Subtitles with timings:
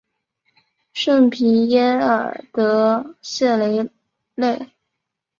[0.93, 3.87] 圣皮耶尔德谢雷
[4.33, 4.71] 内。